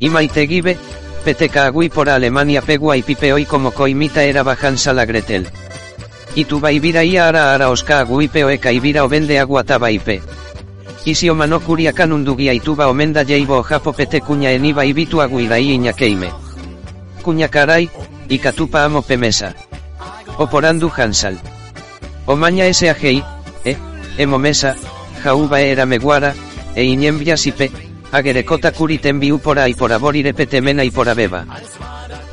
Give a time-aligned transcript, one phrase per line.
[0.00, 0.78] Imaitegibe,
[1.24, 5.48] Petekaagui por Alemania Peguai Pipeoi como coimita era Bajansa la Gretel.
[6.36, 10.22] Y tu vaivira Itubaibiraia ara ara oska aguipeoeka ibira obende aguatabaipe.
[11.04, 16.30] Isio manokuria kanundugia ituba omenda jeibo japo pete kuña eniba ibitu aguirai iñakeime.
[17.22, 17.90] Kuña karai,
[18.28, 19.54] ikatupa amo pemesa.
[20.38, 21.38] Oporandu hansal.
[22.26, 23.24] Omaña ese ajei,
[23.64, 24.76] eh, e, emomesa,
[25.24, 26.34] jauba era meguara,
[26.76, 27.72] e iñembiasipe,
[28.10, 31.44] Agerecota kuriten biupora y por aborire petemena y por Kuñakarai,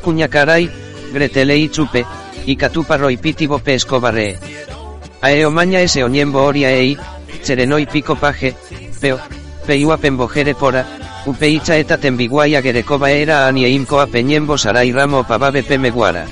[0.02, 0.72] Cuñacaray,
[1.14, 2.06] gretele y chupe,
[2.46, 4.38] y catuparro y pitibo pesco barre.
[5.22, 6.98] Aeomaña ese oñembo oria ei,
[7.42, 8.56] sereno y pico paje,
[9.02, 9.20] peo,
[9.66, 10.86] peiuapen bojere pora,
[11.26, 16.26] upeicha eta tembiguai agerekoba era anieimko apeñembo sarai ramo pababe pemeguara.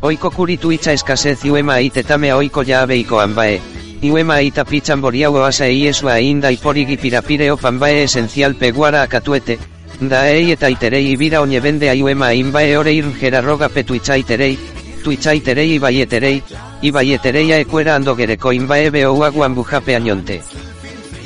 [0.00, 3.73] Oiko kuritu itza eskasez uema itetame oiko jaabeiko ambae.
[4.04, 9.56] Iue maita pichan boriago asa eiesua ainda i porigi pirapire fanbae esencial peguara akatuete,
[9.98, 13.80] daei da ei eta iterei ibira oñe bende a iue e ore irngera roga pe
[13.80, 14.58] iterei,
[15.02, 15.78] tuicha iterei i.
[15.78, 16.42] Baieterei,
[16.82, 18.90] i baieterei a ekuera ando gereko imbae
[19.96, 20.42] añonte.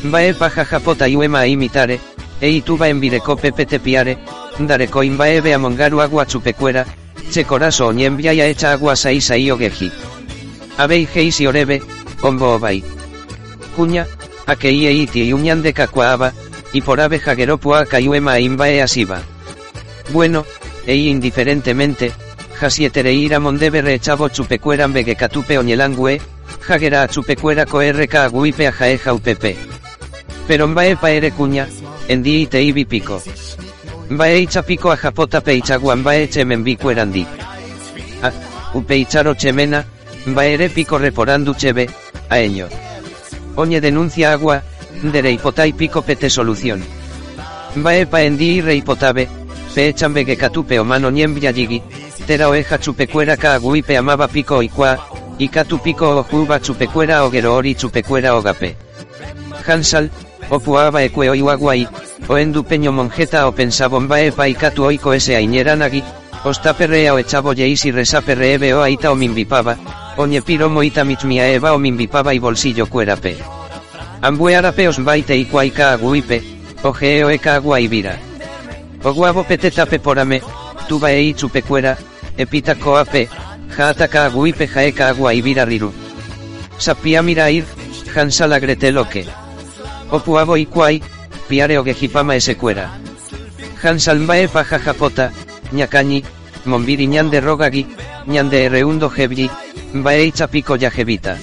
[0.05, 1.98] Bae paja japota iue imitare,
[2.41, 4.19] ei tuba en bideko pepete piare,
[4.56, 6.86] dareko imbae be amongaru agua chupekuera,
[7.33, 9.91] che corazo oñen biaia echa agua saisa iogeji.
[10.77, 11.83] Abei geisi orebe,
[12.22, 12.83] Ombo obai.
[13.77, 14.06] Kuña,
[14.47, 16.33] akei eiti uñan de kakuaba,
[16.72, 19.22] y por ave jageropua kayuema imbae asiba.
[20.12, 20.44] Bueno,
[20.86, 22.12] ei indiferentemente,
[22.58, 26.20] jasietereira mondebe rechavo chupecueran begekatupe oñelangue,
[26.61, 29.56] jagera chupecuera coerreca aguipe a jaeja upepe.
[30.48, 31.69] Pero mbae paere cuña,
[32.08, 33.22] endi ite ibi pico.
[34.11, 37.27] Mbae pico a japota peichaguambae chemenbi cuerandi.
[38.22, 38.33] A,
[38.74, 39.84] upeicharo chemena,
[40.27, 41.89] mbaere pico reporandu chebe,
[42.30, 42.68] Aeño.
[43.56, 44.62] Oñe denuncia agua,
[45.02, 46.84] dereipotai pico pete solución.
[47.76, 49.28] Bae paendi y reipotabe,
[49.74, 51.82] pe echambe que catupe o mano ñembia yigi,
[52.26, 54.98] tera oeja chupecuera ka aguipe amaba pico y qua,
[55.38, 58.77] y catu pico o juba chupecuera o geroori chupecuera o gape.
[59.67, 60.11] Hansal,
[60.50, 61.88] o puaba eque o iwaguai,
[62.28, 66.02] o endu peño monjeta o pensabombae pa y catu oiko ese aiñeranagi,
[66.44, 69.77] ostaperrea o echabo yeisi resaperrebe o aita o mimbipaba,
[70.18, 73.39] Oñe piro moita michmia eva o mimbipaba y bolsillo cuerape.
[74.20, 76.42] Ambue arapeos baite y cuaica aguipe,
[76.83, 78.18] ojeo eka agua y vira.
[79.05, 80.42] O guabo petetape porame,
[80.89, 81.96] tuba e chupe cuera,
[82.36, 83.29] epita coape,
[83.77, 85.92] jaataka aguipe jaeka agua y vira riru.
[86.79, 87.64] Sapia mira ir,
[88.12, 89.24] hansa la greteloque.
[90.11, 91.00] O puavo y cuai,
[91.46, 92.90] piare o gejipama ese cuera.
[93.85, 95.30] Hansal mbae paja japota,
[95.70, 96.24] ñacañi,
[96.64, 97.86] mombiri de rogagi,
[98.28, 99.50] ñande reundo hebji,
[99.94, 101.39] Baeicha pico yajevita.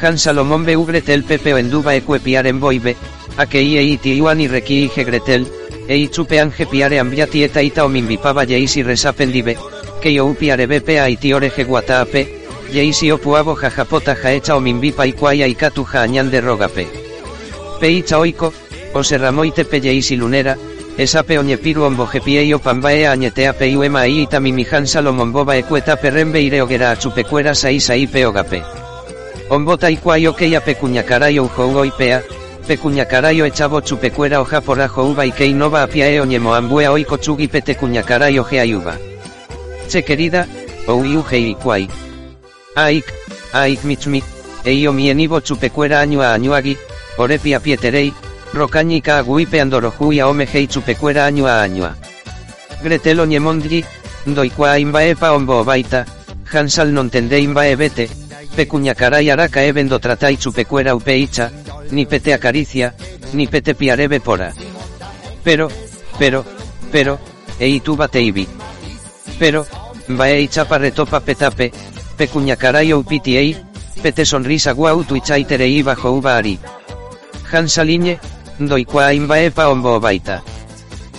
[0.00, 2.96] Han Salomón be ugretel pepeo enduba ecuepiar en boibe,
[3.36, 5.48] a que ie iti iwan y requi ige gretel,
[5.88, 9.58] e ichupe anje piare ambiati eta ita o mimbipaba yeisi resapendibe,
[10.00, 12.28] que yo upiare bepe a iti oreje guataape,
[12.72, 15.84] yeisi opuavo jajapota jaecha o mimbipa y cuaya y katu
[16.30, 16.86] de rogape.
[17.80, 18.52] Peicha oiko,
[18.94, 20.56] o serramoite pe yeisi lunera,
[20.98, 28.62] Esape oñepiru onbojepiei panbaea añeteape iuema ita mimijan salomomboba ekuetape renbe ireogera achupecuera saisaipe ogape.
[29.48, 32.22] Ombota ikuaio keia pecuñacarayo ujo oipea,
[32.66, 38.98] pecuñacarayo echavo chupecuera hoja por ajo uva y keinova apiae oñemoambuea oiko chugi petecuñacarayo geayuva.
[39.88, 40.48] Che querida,
[40.88, 41.88] ouiujei ikuai.
[42.74, 43.04] Aik,
[43.52, 44.22] aik michmi,
[44.64, 46.76] eio mienivo chupecuera añua añuagi,
[47.18, 48.12] orepia pieterei,
[48.52, 51.94] Rocañica aguipe andorojuya omegei chupecuera año a año.
[52.82, 53.84] Gretelo ñemondri,
[54.24, 56.06] doikua imbaepa ombo baita,
[56.52, 58.08] hansal non tende imbae bete,
[58.56, 61.52] pecuña caray araca evendo tratai chupecuera upeicha,
[61.90, 62.94] ni pete acaricia,
[63.32, 64.52] ni pete piarebe pora.
[65.44, 65.68] Pero,
[66.18, 66.44] pero,
[66.90, 67.18] pero,
[67.60, 68.48] eituba teibi.
[69.38, 69.66] Pero,
[70.08, 71.72] bae chapa retopa petape,
[72.16, 73.56] pecuña caray upiti ei,
[74.02, 76.58] pete sonrisa guau tuichaitere bajo uva ari.
[77.52, 78.18] Hansaliñe,
[78.58, 80.42] doikuwa imbaepa ombovaita.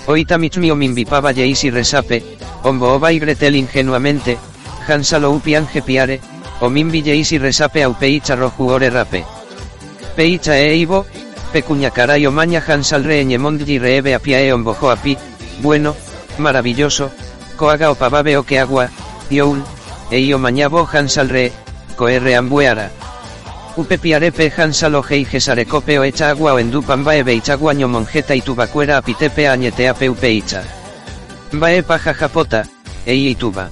[0.08, 2.24] Oita michmiom invipaba yeisi resape,
[2.64, 4.38] ombo obai gretel ingenuamente,
[4.88, 6.20] jansalo upi ange piare,
[6.62, 9.26] omimbi yeisi resape au peicha roju ore rape.
[10.16, 11.06] Peicha e ibo,
[11.54, 15.18] pecuñacaray omaña hansal reeñemondi reebe apiae ombojo api,
[15.62, 15.96] bueno,
[16.38, 17.12] maravilloso,
[17.56, 18.90] coaga opababe o que agua,
[19.30, 19.64] youl,
[20.12, 21.52] e io mañabo hansal re,
[21.96, 22.92] coerre ambueara.
[23.80, 30.64] Upepi arepe jansalo geijesareko peo endupan bae panbaebe itxaguaino monjeta itubakuera apitepea añetea peupe itxa.
[31.54, 32.66] Bae paja japota,
[33.06, 33.70] ei ituba.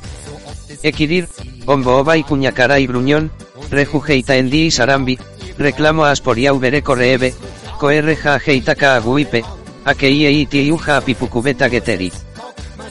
[0.82, 1.28] Ekidir,
[1.66, 3.32] onbo obai kuñakara y gruñón,
[3.70, 5.20] rejujeita endi y sarambi,
[5.58, 7.34] reclamo asporiau bereko reebe,
[7.78, 9.44] koerreja jeitaka aguipe,
[9.84, 12.14] akei eiti iuja apipucubeta geteri.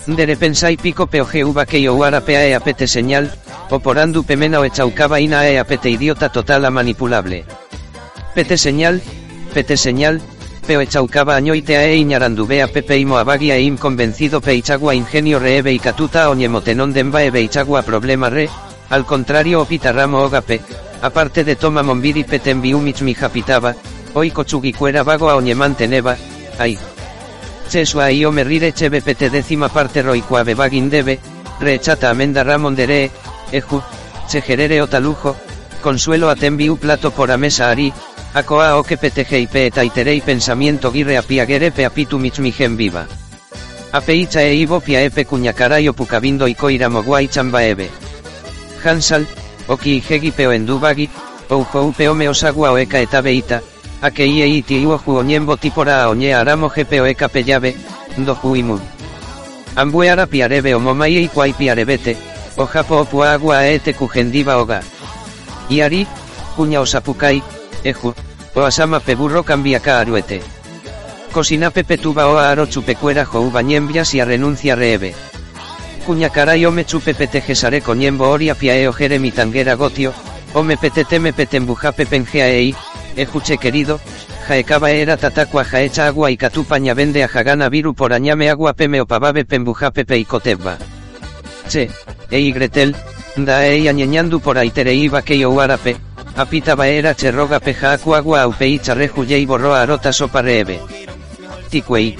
[0.06, 1.88] Dere pensai pico peo geuba que
[2.54, 3.32] apete señal,
[3.70, 7.44] oporandu pemena o echaucaba ina e apete idiota total a manipulable.
[8.34, 9.02] Pete señal,
[9.54, 10.20] pete señal,
[10.66, 15.78] peo echaucaba añoitea e iñarandubea pepe imo abagia e im convencido peichagua ingenio reebe y
[15.78, 18.50] catuta oñemotenon demba e beichagua problema re,
[18.90, 20.60] al contrario opita ramo ogape,
[21.02, 23.74] aparte de toma monbiri peten biumich mi japitaba,
[24.14, 26.16] hoy cuera vago a oñemante neva,
[26.58, 26.78] ay.
[27.68, 31.18] Chesua y o merrire chebe pete décima parte roicuave bagin debe,
[31.60, 33.10] rechata amenda ramon dere,
[33.52, 33.82] eju,
[34.28, 35.36] chejerere o talujo,
[35.82, 37.92] consuelo atembiu plato por a mesa ari,
[38.34, 43.06] acoa o que peteje y pe y pensamiento guirre apiagere pe apitu michmigen viva.
[43.92, 47.88] Apeicha e ivo pia epe cuñacarayo pucabindo y coira moguay chambaebe.
[48.84, 49.26] Hansal,
[49.68, 51.08] oki hegi peo endubagi,
[51.48, 53.62] ou jou peo meosagua o eka eta beita,
[54.02, 57.74] ake ie iti uo ju oñembo tipora oñe aramo jepe o eka peyave,
[58.18, 58.78] do juimu.
[59.76, 62.16] Ambueara piarebe o momai e kwai piarebete,
[62.56, 64.82] o japo o pua agua ete kujendiva oga.
[65.68, 66.06] Iari,
[66.56, 67.42] cuña osapukai,
[67.84, 68.14] eju,
[68.54, 70.42] o asama peburro cambiaca aruete.
[71.32, 75.14] Cosina pepetuba o aro chupecuera jou bañembias y a renuncia reebe.
[76.06, 80.14] Cuña caray o me chupe petejesare coñembo oria piae o jere mi tanguera gotio,
[80.54, 82.74] o me petete me petembuja pepengea ei,
[83.16, 84.00] ejuche querido,
[84.46, 89.00] jaecaba era tatakua jaecha agua y catupaña vende a jagana viru por añame agua peme
[89.00, 90.78] o pavabe pembuja pepe y coteba.
[91.68, 91.90] Che,
[92.30, 92.94] e Gretel,
[93.36, 95.96] da e añeñandu por aiterei bakei ou arape,
[96.36, 100.80] apita baera cherroga peja acuagua au pei charrejuyei borroa arota soparreve.
[101.70, 102.16] Ticuei.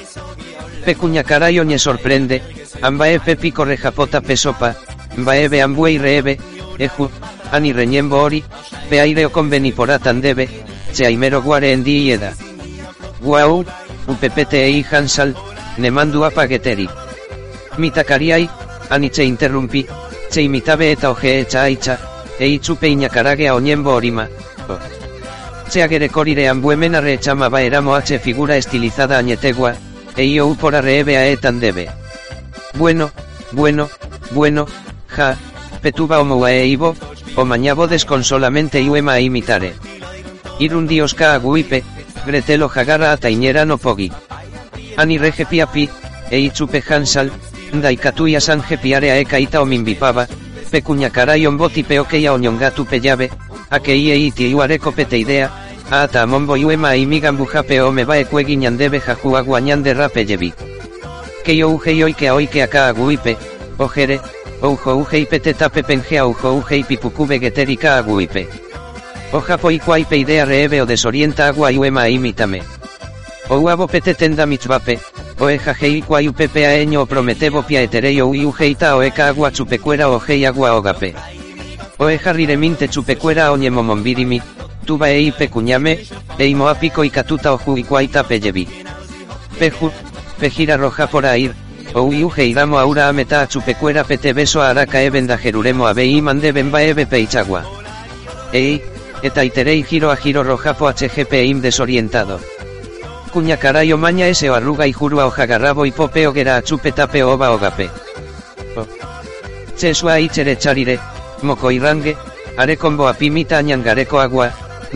[0.85, 2.43] Pecuña carayo ñe sorprende,
[2.83, 4.77] ambae pepi correjapota pesopa,
[5.17, 6.39] baebe ambuei reeve,
[6.79, 7.11] eju,
[7.53, 8.45] ani reñembo ori,
[8.89, 10.49] peaireo conveni por atandebe,
[10.93, 12.33] cheaimero guare en dieda.
[13.21, 13.65] Guau,
[14.07, 15.35] upepete e hansal,
[15.79, 16.89] nemandu apageteri.
[17.79, 18.49] Mitakariai,
[18.89, 19.87] ani che interrumpi,
[20.31, 21.99] che imitabe eta oje echa aicha,
[22.39, 24.29] e itzupe iñakarage a oñembo orima.
[24.69, 24.79] Oh.
[25.69, 29.75] Che agere corire ambuemena rechama baeramo h figura estilizada añetegua,
[30.15, 31.91] e io upora reebe a etan debe.
[32.75, 33.11] Bueno,
[33.53, 33.89] bueno,
[34.31, 34.67] bueno,
[35.09, 35.37] ja,
[35.81, 36.95] petuba o e ivo,
[37.35, 39.75] o mañabo desconsolamente iuema a imitare.
[40.59, 41.85] Irun dioska aguipe,
[42.25, 44.11] gretelo jagara a no pogi.
[44.97, 45.89] Ani rege piapi,
[46.31, 47.31] e ichupe hansal,
[47.83, 50.27] daikatuia san jepiarea ekaita omin bipaba,
[50.71, 51.11] pekuña
[51.49, 53.31] onboti peokeia onongatu pejabe,
[53.71, 55.51] ake iei tiuareko peteidea,
[55.91, 60.53] ata amombo iuema imigan buja peome baeku egin andebe jajua guanyan derrape jebi.
[61.45, 63.37] Keio ugei oikea oikea ka aguipe,
[63.79, 64.21] ojere,
[64.63, 68.47] Oujo ugei peteta pepengea ujo ugei pipuku vegeterika aguipe.
[69.33, 72.63] Oja poikua ipeidea rehebe o desorienta agua iuema imitame.
[73.51, 74.99] Ouabo peteten da mitzbape,
[75.39, 79.51] o eja hei kwai upepe aeño o prometebo pia eterei o ugeita o eka agua
[79.51, 81.15] chupecuera o hei agua ogape.
[81.99, 84.41] O eja rireminte chupecuera o ñemomombirimi,
[84.87, 86.07] tuba ei pecuñame,
[86.39, 88.69] eimo apico y catuta o ju y cuaita peyevi.
[89.59, 89.91] Peju,
[90.41, 91.53] pejira roja por air,
[91.93, 96.07] o uge iramo aura ameta a chupecuera pete beso a araka eben da jeruremo abe
[96.07, 97.65] y mande benba ebe peichagua.
[98.53, 98.83] Ei,
[99.23, 102.56] eta iterei giro a giro rojafo hgp im desorientado.
[103.37, 107.91] Ikuña karai omaina ese arruga ijurua hoja garrabo ipope ogera atxupetape oba ogape.
[108.77, 108.81] Oh.
[108.81, 108.87] O.
[109.77, 110.95] Txesua itxere txarire,
[111.43, 112.17] moko irange,
[112.57, 114.49] arekombo apimita anian gareko agua,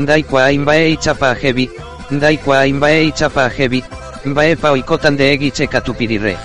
[0.08, 1.68] daikoa hainbae itxapa ajebi,
[2.10, 3.84] daikoa hainbae itxapa ajebi,
[4.24, 6.36] bae pa oikotan de egitxe katupirire.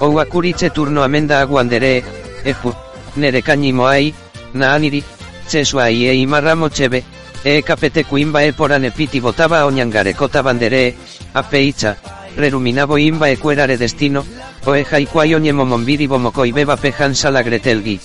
[0.00, 2.04] Oua kuritxe turno amenda aguan dere,
[2.44, 2.74] eju,
[3.16, 4.12] nere kanimo ai,
[4.52, 5.00] naaniri,
[5.48, 7.04] txesua iei marramo txebe,
[7.46, 10.96] e capete cuimba e por anepiti votaba oñangare cota bandere,
[11.32, 11.96] apeicha,
[12.34, 14.26] reruminabo imba e cuerare destino,
[14.64, 18.00] o e jaikuayo momombiri bomoko y beba pejan gretelgi.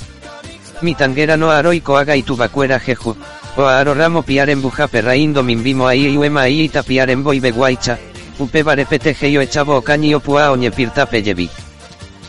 [0.82, 3.18] Mi tanguera no aroico haga y tubacuera jeju,
[3.58, 7.24] o aro ramo piar en buja perraindo mimbimo ahí y uema ahí y tapiar en
[7.24, 7.98] boi beguaicha,
[8.38, 11.50] upe barepete geio echabo o cañi o pua oñepirta pellevi.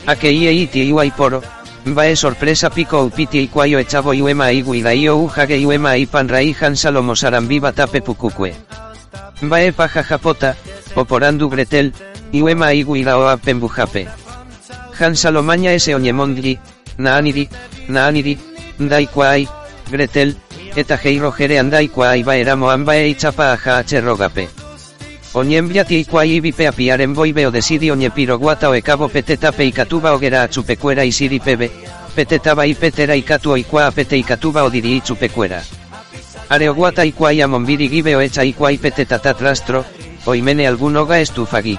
[0.07, 1.43] A que ie iti iuai poro,
[1.85, 4.53] Bae sorpresa pico upiti y cuayo echavo y uema
[5.17, 8.55] ujage y uema y salomo raijan salomos arambiba tape pucuque.
[9.41, 10.55] Bae paja japota,
[10.95, 11.93] poporandu gretel,
[12.31, 13.37] y uema y guidao.
[15.01, 16.61] Han salomaña ese oñemondri,
[16.99, 17.49] naaniri,
[17.89, 18.39] naaniri,
[18.79, 19.09] dai
[19.91, 20.37] gretel,
[20.77, 24.62] eta jeiro jere andai cuay baeramo ambae y chapa aja rogape.
[25.35, 30.13] Oniembia tiqua y vipe apiar en voibe o desidio ne piroguata o ecabo peteta peicatuba
[30.13, 31.71] o gera chupecuera y siripebe,
[32.15, 35.63] petetaba y petera y catu o odiri pete y catuba o diri y chupecuera.
[36.51, 39.87] Areoguata iqua y amombiri gibe o echa iqua y petetata trastro,
[40.27, 41.79] o imene algún estufagi.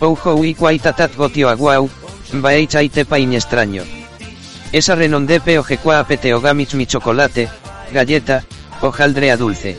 [0.00, 1.88] Oujo iqua y tatat gotio aguau,
[2.44, 2.90] va echa y
[3.34, 3.82] extraño.
[4.72, 7.48] Esa renondepe o jecua apete o gamich mi chocolate,
[7.94, 8.44] galleta,
[8.82, 9.78] o jaldrea dulce.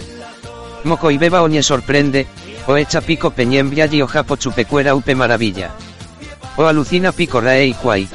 [0.83, 2.25] Moco y beba oñe sorprende,
[2.69, 5.71] o echa pico peñem y o japo chupecuera upe maravilla.
[6.55, 8.07] O alucina pico rae y quai.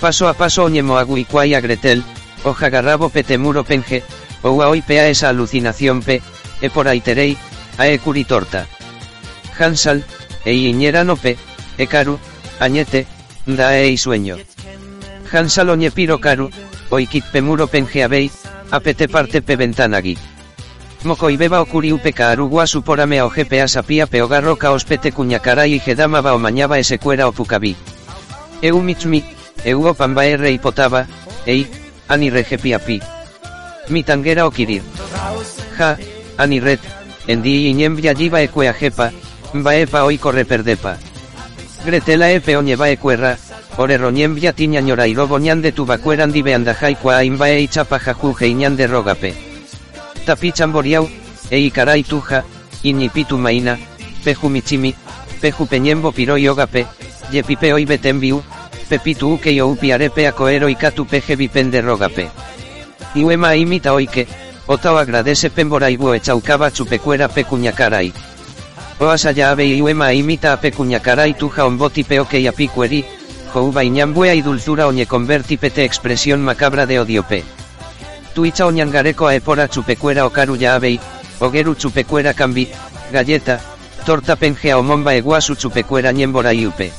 [0.00, 2.02] Paso a paso oñe moagui quai a gretel,
[2.42, 4.02] o jagarrabo petemuro penge,
[4.42, 6.20] o hoy pea esa alucinación pe,
[6.60, 7.38] e por aiterei,
[7.78, 8.66] a e curitorta.
[9.56, 10.02] Hansal,
[10.44, 11.38] e iñera no pe,
[11.78, 12.18] e caru,
[12.58, 13.06] añete,
[13.46, 14.34] da e sueño.
[15.30, 16.50] Hansal oñe piro caru,
[16.90, 18.32] o ikit pemuro penge abei,
[18.72, 20.18] apete parte pe ventanagi.
[21.02, 25.80] Moco y beba okuri upe kaarugua suporame o gpa sapia peogarro caos pete cuñacara y
[25.80, 27.74] gedama ba o mañaba ese cuera o pucabi.
[28.60, 29.24] Eu michmi,
[29.64, 31.06] eu o pamba y potaba,
[31.46, 31.66] ei,
[32.06, 33.00] ani regepiapi.
[33.88, 34.82] Mi tanguera o kirir.
[35.78, 35.96] Ja,
[36.36, 36.80] ani red,
[37.26, 39.10] endi iñem yajiba equea jepa,
[39.54, 40.98] baepa oi corre perdepa.
[41.82, 43.38] Gretela epe oñe equerra,
[43.78, 48.76] ore roñem tiña ñora y robo de tubacueran dibe andajai imbae y chapa jajuje iñan
[48.76, 49.49] de rogape.
[50.30, 51.10] Tapichan boriau,
[51.50, 52.44] e icaray tuja,
[52.84, 53.76] iñipitu maina,
[54.22, 54.94] peju michimi,
[55.40, 56.86] peju peñembo piro yogape,
[57.32, 58.40] yepipe oi betembiu,
[58.88, 62.30] pepitu uke yo upiarepe a coero y catu peje vipende rogape.
[63.16, 64.28] Iuema imita oike,
[64.68, 68.12] otao agradece pembora ibuo echaucaba chupecuera pecuñacaray.
[69.00, 73.04] Oasa ya ave iuema imita a pecuñacaray tuja omboti peoke y apicueri,
[73.52, 77.42] jouba iñambue y dulzura oñe converti pete expresión macabra de odiope.
[78.34, 81.00] Tuicha oñangareco a epora chupecuera o caru ya avei,
[81.40, 82.68] ogeru chupecuera cambi,
[83.12, 83.60] galleta,
[84.06, 86.92] torta pengea o momba eguasu chupecuera ñembora iupe.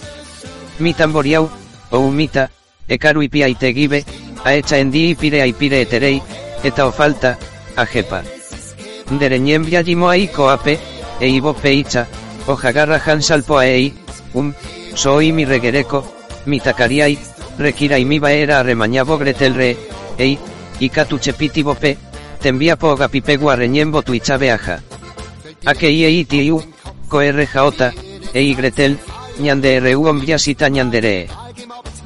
[0.79, 1.49] Mitamboriau,
[1.91, 2.49] o umita,
[2.87, 4.05] ekaru ipia itegibe,
[4.43, 6.21] a echa endi ipire a ipire eterei,
[6.63, 7.37] eta o falta,
[7.75, 8.23] a jepa.
[9.09, 10.15] Dereñem viajimo a
[10.53, 10.79] ape,
[11.19, 12.07] e ibo peicha,
[12.47, 13.93] o jagarra hansal po ei,
[14.33, 14.53] um,
[14.95, 16.03] soy mi reguereco,
[16.45, 17.17] mi takariai,
[17.57, 19.77] rekira y mi baera a remañabo gretelre,
[20.17, 20.39] ei,
[20.81, 21.95] Ikatu chepiti bope,
[22.41, 24.81] tembia poga pipegua reñembo tuicha beaja.
[25.65, 26.57] Ake ie itiu,
[27.07, 27.93] ko jaota,
[28.33, 28.97] e igretel,
[29.39, 31.29] ñande reu ombiasita ñanderee.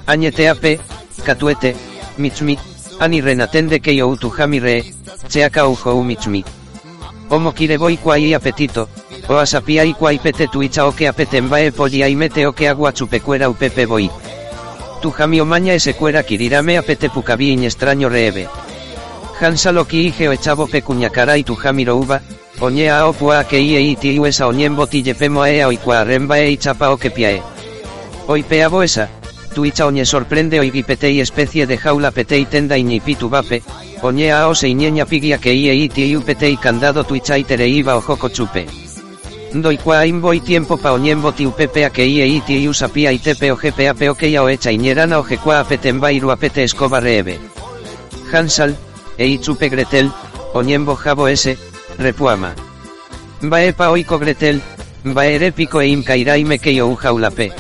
[0.08, 0.80] Añeteape,
[1.24, 1.74] katuete,
[2.18, 2.60] michmi,
[3.00, 4.84] ani renatende que yo utu jamire,
[5.30, 6.44] cheaka ujo michmi.
[7.30, 8.90] Omo kirevoi kwai apetito,
[9.30, 12.92] o asapia i kuai pete tuicha o que apetembae polia y mete o que agua
[12.92, 14.12] chupecuera upepe voi.
[15.02, 18.50] Tu jamio maña ese cuera kirirame apete pucabi in extraño reeve.
[19.40, 22.22] Hansalo ki ige o echavo pecuñacara y tu jamiro uva,
[22.62, 26.92] oñea opua que ie iti uesa oñembo tille pemo a ea oikua remba e chapa
[26.92, 27.42] o que piae.
[28.28, 29.10] Oi peavo esa,
[29.54, 33.62] tuicha oñe sorprende y especie de jaula petei tenda iñipitu vape,
[34.02, 38.68] oñe a ose iñeña pigia que ie iti y candado tuicha itere iba o chupe.
[39.54, 43.52] Doi qua imbo tiempo pa oñembo tiu pepe a que ie iti usapia y tepe
[43.52, 47.00] o jepe ape o que ya o echa iñerana o jekua apetemba iru apete escoba
[47.00, 47.40] reebe.
[48.32, 48.76] Hansal,
[49.18, 50.12] e chupe gretel,
[50.54, 51.58] oñembo jabo ese,
[51.98, 52.54] repuama.
[53.42, 54.62] Baepa oiko gretel,
[55.04, 57.52] baerepico e imkairaime que yo jaulape.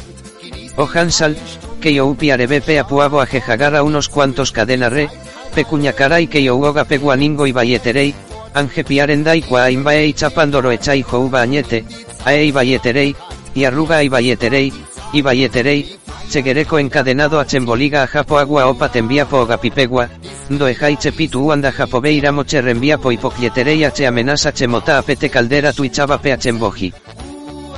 [0.77, 1.37] O Hansal,
[1.81, 5.09] que yo upi arebepe apuavo a jejagara unos cuantos cadena re,
[5.53, 8.13] pecuñacaray que yo uoga peguaningo y bayeterei,
[8.53, 11.85] anje piarendai qua imbae y chapandoro echai jouba añete,
[12.25, 13.15] ae y bayeterei,
[13.53, 14.73] y arruga y bayeterei,
[15.13, 15.97] y bayeterei,
[16.29, 20.09] cheguereco encadenado a chemboliga a japo agua opa tembiapo o gapipegua,
[20.49, 25.01] do ejai chepitu uanda japo beira moche rembiapo y poclieterei a che amenaza chemota a
[25.01, 26.93] pete caldera tuichaba pe a chemboji.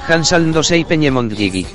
[0.08, 1.66] Hansal ndo sei peñemondigi.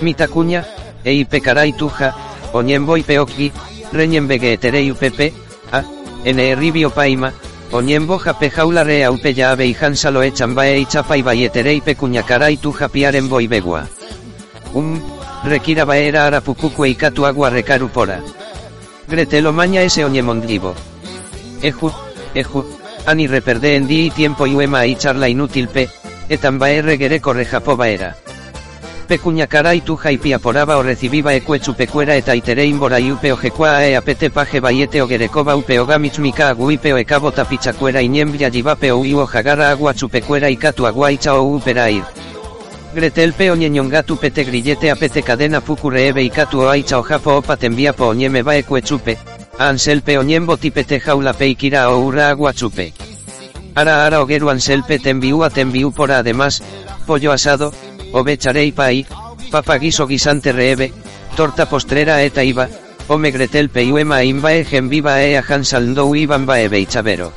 [0.00, 0.64] Mitacuña,
[1.04, 2.14] ei pecarai tuja,
[2.52, 3.52] oñembo y peokgi,
[3.92, 5.32] reñen begeeterei upepe,
[5.72, 5.84] a,
[6.24, 7.32] ene ribio paima,
[7.72, 11.80] oñembo jape jaula rea upe ya ave y hansalo echan bae y chapa y bayeterei
[11.80, 13.86] pecuñacarai tuja piaren y begua.
[14.74, 15.13] Um,
[15.44, 18.20] requira baera arapucuque y catu agua recarupora.
[19.06, 20.74] Gretelo maña ese oñemondlivo.
[21.62, 21.92] Eju,
[22.34, 22.64] eju,
[23.06, 25.88] ani reperde en di tiempo uema y charla inútil pe,
[26.28, 28.16] etan bae corre japo baera.
[29.06, 33.36] Pecuñacara y tuja y piaporaba o recibiba ecuechu pecuera eta itere imbora y upe o
[33.36, 38.00] jecua e apete paje bayete o gerecoba upe o gamich mika aguipe o ecabo tapichacuera
[38.00, 42.02] y niembria jibape o jagara agua chupecuera y catu aguaicha o uperair.
[42.94, 47.56] Gretel peo ñeñongatu pete grillete apete cadena pucurreebe y catu o aicha o japo opa
[47.56, 49.18] tembiapo o ñeme va ecuechupe,
[49.58, 52.92] ansel peo ñembo tipete jaula peikira o ura agua chupe.
[53.74, 56.62] Ara ara ogueru ansel pe tembiu a tembiu por además,
[57.04, 57.74] pollo asado,
[58.12, 59.06] ovecharei pai,
[59.50, 60.92] papa guiso guisante reebe,
[61.36, 62.68] torta postrera eta iba,
[63.08, 67.32] ome gretel peiuema imba gen viva e a hansalndou iban baebe y chavero.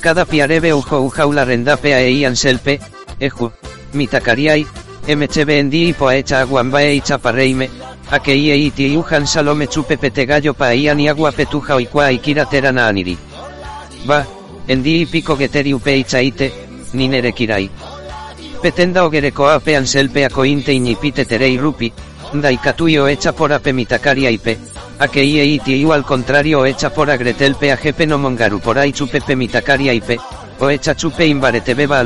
[0.00, 2.78] Cada piarebe ujo ujaula rendapea e ian selpe,
[3.18, 3.50] eju,
[3.92, 4.66] mitacariai,
[5.06, 7.70] MCB en di poa echa aguambae y chaparreime,
[8.10, 12.12] a que ie iti ujan salome chupe pete gallo pa ian y agua petuja oikua
[12.12, 13.16] y kira terana aniri.
[14.08, 14.26] Va,
[14.66, 16.52] en di pico geteri upe y chaite,
[16.92, 17.70] ni nere kirai.
[18.62, 21.92] Petenda ogereko ape anselpe acointe iñipite terei rupi,
[22.32, 24.58] daikatuio echa por ape mitakaria ipe,
[24.98, 28.92] a que ie iti al contrario echa por agretelpe a jepe no mongaru por ahí
[28.92, 29.92] chupe pe mitakaria
[30.58, 32.04] o echa chupe imbarete beba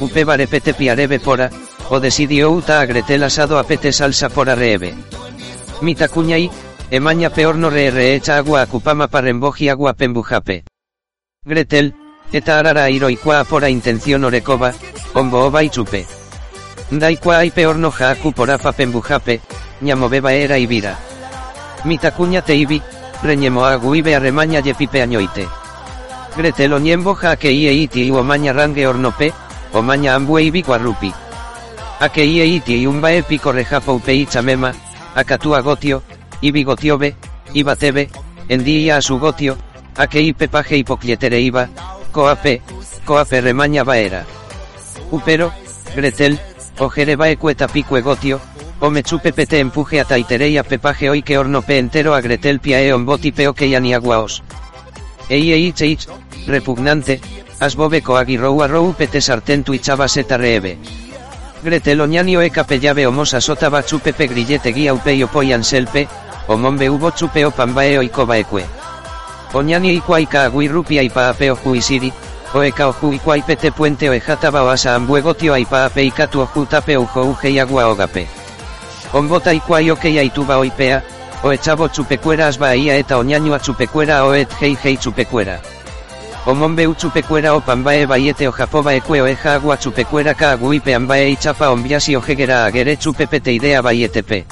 [0.00, 1.50] upevare pete piareve pora,
[1.90, 4.94] o decidiu uta agretel asado a pete salsa pora reeve.
[5.80, 6.50] Mita cuñai,
[6.90, 10.64] e maña peor no re echa agua a cupama parremboji agua pembujape.
[11.44, 11.94] Gretel,
[12.32, 14.72] eta arara iroikua pora intención orecoba,
[15.14, 16.06] ombo oba y chupe.
[16.90, 19.40] Daikua y peor no jaaku por pa pembujape,
[19.80, 20.98] ñamobeba era ibira.
[21.84, 22.82] Mitacuña te ibi,
[23.22, 25.48] reñemo agu ibe arremaña ye pipe añoite.
[26.36, 29.32] Gretel oñembo jaque ie iti maña range ornope,
[29.74, 31.12] o maña ambuei biguarrupi.
[32.00, 34.72] Ake ie iti iumba epiko rejapoupei chamema,
[35.14, 36.02] akatua gotio,
[36.40, 37.16] ibi gotiobe,
[37.52, 38.08] iba tebe,
[38.48, 39.56] endia a su gotio,
[39.96, 41.68] ake ipe paje hipoclietere iba,
[42.12, 42.62] coape,
[43.04, 44.24] coape remaña baera.
[45.10, 45.52] Upero,
[45.96, 46.38] Gretel,
[46.78, 48.40] ojere baecueta picue gotio,
[48.80, 52.60] o me chupe pete empuje a taitereia pepaje hoy que horno pe entero a Gretel
[52.60, 54.42] piae on boti peo que ya ni aguaos.
[55.28, 56.08] Eie ich
[56.46, 57.20] repugnante,
[57.64, 60.78] asbobe coagirrou a rou pete sarten tuichaba seta reebe.
[61.62, 66.06] Gretel oñanio e capellave o mosa sota bachu pepe grillete guía upei o poyan selpe,
[66.46, 68.64] o mombe ubo chupe o pambae o ikoba ekue.
[69.54, 72.12] Oñani ikuaika agui rupia ipa ape o juisiri,
[72.52, 76.04] o eka o hui kwai pete puente o ejataba o asa ambuego tio aipa ape
[76.04, 78.26] ikatu o jutape o jouge y agua ogape.
[79.12, 81.02] Ombota ikuai o keia ituba o ipea,
[81.42, 85.73] o echabo chupecuera asba ia eta oñaño a chupecuera o et hei hei chupecuera.
[86.46, 90.94] O mombe uchupecuera o pambae baiete o japoba ekue o eja agua chupecuera ka aguipe
[90.94, 94.44] ambae y chapa ombiasi o jegera agere chupepete idea baietepe.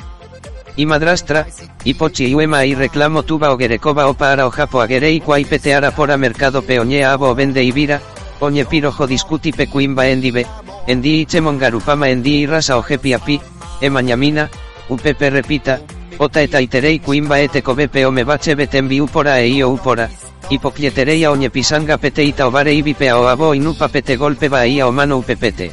[0.75, 1.47] Y madrastra,
[1.85, 5.91] y pochi y y reclamo tuba o gerekoba o para o japo agere y peteara
[5.91, 8.01] pora mercado peoñea abo o vende ibira,
[8.41, 10.47] oñe pirojo discuti pecuimba endibe,
[10.87, 13.39] endi iche mongarupama endi y rasa o jepiapi,
[13.83, 14.49] e mañamina,
[14.89, 15.81] upepe repita,
[16.17, 20.09] ota eta iterei cuimba ete kobe peo me bache betembi upora e io upora,
[20.53, 25.73] hipoclietereia ao ñepisanga peteita ovare ibipea o abo inupa pete golpe ia o mano upepete.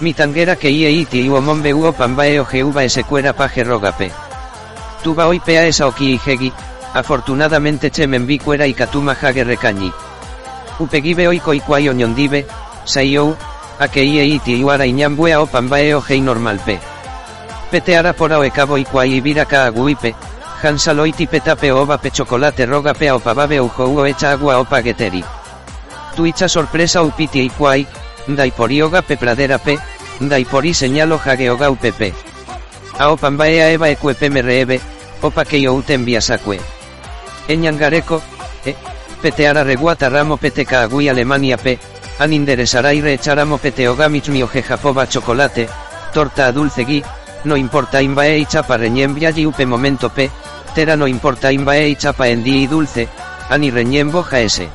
[0.00, 4.10] Mitanguera que ie iti iu mombe uo pambae o geuba esecuera paje rogape.
[5.02, 6.52] Tuba oi pea esa oki hegi,
[6.94, 9.92] afortunadamente chemen bicuera y katuma hage recañi.
[10.78, 12.46] Upegibe oi koikuai oñondibe,
[12.84, 13.36] saiou,
[13.78, 16.80] a que ie iti iu iñambuea o pambae o gei normalpe.
[17.70, 20.14] Peteara pora o ekabo ikuai ibiraka aguipe,
[20.62, 25.24] Hansaloiti petape ovape chocolate roga rogape opavave o echa agua opa geteri.
[26.16, 27.50] Tuicha sorpresa ou piti
[28.26, 29.78] dai por yoga pe pradera pe,
[30.20, 32.14] dai daipori señalo jageoga upepe.
[32.98, 34.80] Aopambaea eva equepe mereve,
[35.20, 36.60] opa que yo youten biasacue.
[37.48, 38.22] Eñangareco,
[38.64, 38.74] e,
[39.20, 41.78] peteara reguata ramo peteca agui Alemania pe,
[42.18, 45.68] an aninderesará y recháramo peteoga mio japoba chocolate,
[46.12, 47.04] torta a dulce gui,
[47.44, 50.30] no importa imbae y chapa reñembia y upe momento pe,
[50.74, 53.08] Tera no importa imbae y chapa en di y dulce,
[53.48, 54.68] ani reñembo ese.